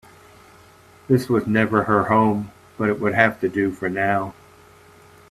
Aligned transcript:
This 1.07 1.29
was 1.29 1.45
never 1.45 1.83
her 1.83 2.05
home, 2.05 2.51
but 2.75 2.89
it 2.89 2.99
would 2.99 3.13
have 3.13 3.39
to 3.41 3.47
do 3.47 3.71
for 3.71 3.87
now. 3.87 4.33